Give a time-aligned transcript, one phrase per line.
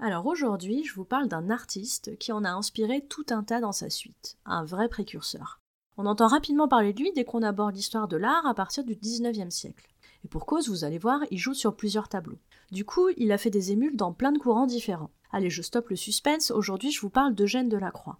[0.00, 3.72] Alors aujourd'hui, je vous parle d'un artiste qui en a inspiré tout un tas dans
[3.72, 5.60] sa suite, un vrai précurseur.
[5.96, 8.96] On entend rapidement parler de lui dès qu'on aborde l'histoire de l'art à partir du
[8.96, 9.88] 19e siècle.
[10.24, 12.38] Et pour cause, vous allez voir, il joue sur plusieurs tableaux.
[12.72, 15.10] Du coup, il a fait des émules dans plein de courants différents.
[15.30, 18.18] Allez, je stoppe le suspense, aujourd'hui je vous parle d'Eugène Delacroix.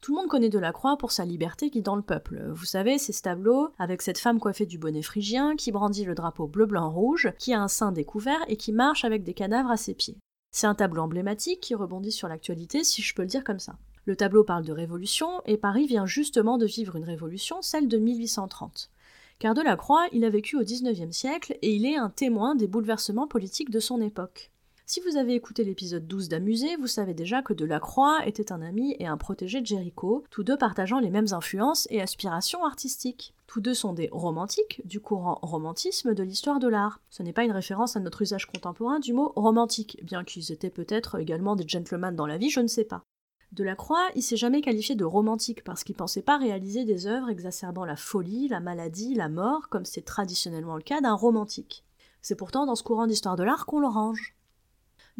[0.00, 2.42] Tout le monde connaît Delacroix pour sa liberté qui dans le peuple.
[2.52, 6.14] Vous savez, c'est ce tableau avec cette femme coiffée du bonnet phrygien qui brandit le
[6.14, 9.94] drapeau bleu-blanc-rouge, qui a un sein découvert et qui marche avec des cadavres à ses
[9.94, 10.16] pieds.
[10.52, 13.76] C'est un tableau emblématique qui rebondit sur l'actualité, si je peux le dire comme ça.
[14.04, 17.98] Le tableau parle de révolution, et Paris vient justement de vivre une révolution, celle de
[17.98, 18.90] 1830.
[19.38, 23.28] Car Delacroix, il a vécu au XIXe siècle, et il est un témoin des bouleversements
[23.28, 24.50] politiques de son époque.
[24.92, 28.96] Si vous avez écouté l'épisode 12 d'Amusé, vous savez déjà que Delacroix était un ami
[28.98, 33.32] et un protégé de Géricault, tous deux partageant les mêmes influences et aspirations artistiques.
[33.46, 37.00] Tous deux sont des romantiques, du courant romantisme de l'histoire de l'art.
[37.08, 40.70] Ce n'est pas une référence à notre usage contemporain du mot romantique, bien qu'ils étaient
[40.70, 43.04] peut-être également des gentlemen dans la vie, je ne sais pas.
[43.52, 47.84] Delacroix, il s'est jamais qualifié de romantique parce qu'il pensait pas réaliser des œuvres exacerbant
[47.84, 51.84] la folie, la maladie, la mort, comme c'est traditionnellement le cas d'un romantique.
[52.22, 54.34] C'est pourtant dans ce courant d'histoire de l'art qu'on le range.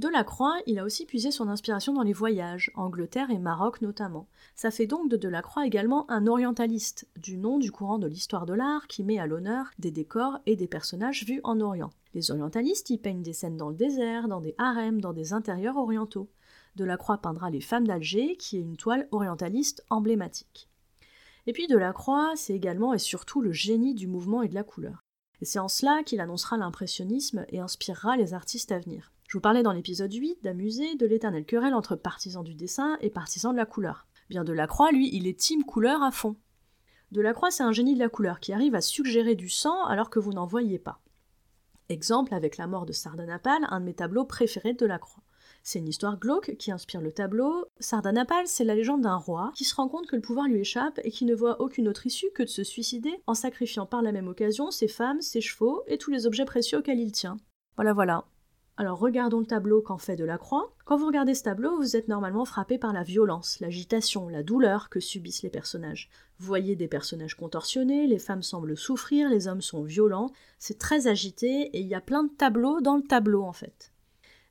[0.00, 4.28] Delacroix, il a aussi puisé son inspiration dans les voyages, Angleterre et Maroc notamment.
[4.55, 8.55] Ça fait donc de Delacroix également un orientaliste, du nom du courant de l'histoire de
[8.55, 11.91] l'art qui met à l'honneur des décors et des personnages vus en Orient.
[12.15, 15.77] Les orientalistes y peignent des scènes dans le désert, dans des harems, dans des intérieurs
[15.77, 16.31] orientaux.
[16.77, 20.71] Delacroix peindra Les Femmes d'Alger, qui est une toile orientaliste emblématique.
[21.47, 25.05] Et puis Delacroix, c'est également et surtout le génie du mouvement et de la couleur.
[25.43, 29.12] Et c'est en cela qu'il annoncera l'impressionnisme et inspirera les artistes à venir.
[29.30, 33.10] Je vous parlais dans l'épisode 8 d'amuser de l'éternelle querelle entre partisans du dessin et
[33.10, 34.08] partisans de la couleur.
[34.28, 36.34] Bien Delacroix, lui, il est team couleur à fond.
[37.12, 40.18] Delacroix, c'est un génie de la couleur qui arrive à suggérer du sang alors que
[40.18, 41.00] vous n'en voyez pas.
[41.91, 45.22] Exemple avec la mort de Sardanapale, un de mes tableaux préférés de Delacroix.
[45.62, 47.66] C'est une histoire glauque qui inspire le tableau.
[47.78, 50.98] Sardanapale, c'est la légende d'un roi qui se rend compte que le pouvoir lui échappe
[51.04, 54.10] et qui ne voit aucune autre issue que de se suicider en sacrifiant par la
[54.10, 57.36] même occasion ses femmes, ses chevaux et tous les objets précieux auxquels il tient.
[57.76, 58.24] Voilà, voilà.
[58.76, 60.75] Alors regardons le tableau qu'en fait Delacroix.
[60.86, 64.88] Quand vous regardez ce tableau, vous êtes normalement frappé par la violence, l'agitation, la douleur
[64.88, 66.08] que subissent les personnages.
[66.38, 71.09] Vous voyez des personnages contorsionnés, les femmes semblent souffrir, les hommes sont violents, c'est très
[71.09, 73.92] agité et il y a plein de tableaux dans le tableau en fait.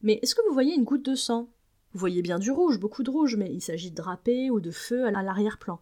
[0.04, 1.50] Mais est-ce que vous voyez une goutte de sang?
[1.94, 4.70] Vous voyez bien du rouge, beaucoup de rouge, mais il s'agit de drapés ou de
[4.70, 5.80] feu à l'arrière-plan.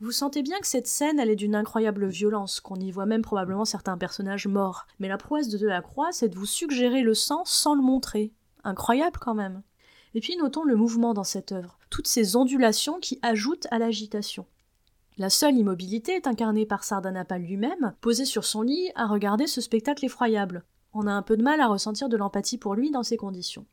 [0.00, 3.22] Vous sentez bien que cette scène, elle est d'une incroyable violence, qu'on y voit même
[3.22, 4.86] probablement certains personnages morts.
[4.98, 8.32] Mais la prouesse de Delacroix, c'est de vous suggérer le sang sans le montrer.
[8.64, 9.62] Incroyable quand même.
[10.14, 14.46] Et puis notons le mouvement dans cette œuvre, toutes ces ondulations qui ajoutent à l'agitation.
[15.16, 19.60] La seule immobilité est incarnée par Sardanapale lui-même, posé sur son lit à regarder ce
[19.60, 20.64] spectacle effroyable.
[20.92, 23.66] On a un peu de mal à ressentir de l'empathie pour lui dans ces conditions.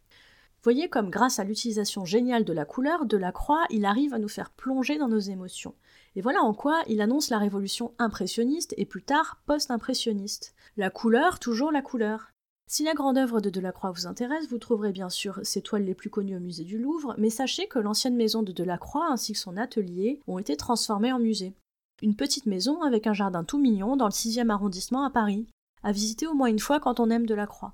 [0.64, 4.20] Voyez comme grâce à l'utilisation géniale de la couleur, de la croix, il arrive à
[4.20, 5.74] nous faire plonger dans nos émotions.
[6.16, 10.54] Et voilà en quoi il annonce la révolution impressionniste et plus tard post-impressionniste.
[10.78, 12.32] La couleur, toujours la couleur.
[12.68, 15.96] Si la grande œuvre de Delacroix vous intéresse, vous trouverez bien sûr ses toiles les
[15.96, 19.40] plus connues au musée du Louvre, mais sachez que l'ancienne maison de Delacroix ainsi que
[19.40, 21.54] son atelier ont été transformés en musée.
[22.04, 25.48] Une petite maison avec un jardin tout mignon dans le 6e arrondissement à Paris,
[25.82, 27.74] à visiter au moins une fois quand on aime Delacroix.